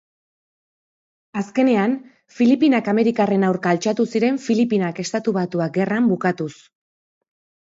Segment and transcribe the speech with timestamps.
[1.41, 1.93] Azkenean,
[2.37, 6.53] Filipinak amerikarren aurka altxatu ziren Filipinak-Estatu Batuak Gerran bukatuz.